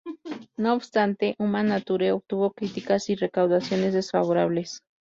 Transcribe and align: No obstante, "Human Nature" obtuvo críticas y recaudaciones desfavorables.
No 0.57 0.73
obstante, 0.73 1.35
"Human 1.37 1.67
Nature" 1.67 2.11
obtuvo 2.11 2.53
críticas 2.53 3.07
y 3.11 3.15
recaudaciones 3.15 3.93
desfavorables. 3.93 4.81